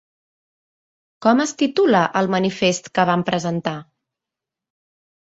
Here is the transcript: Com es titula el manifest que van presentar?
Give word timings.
Com 1.25 1.43
es 1.43 1.53
titula 1.59 2.03
el 2.23 2.31
manifest 2.39 2.93
que 2.99 3.09
van 3.13 3.29
presentar? 3.31 3.79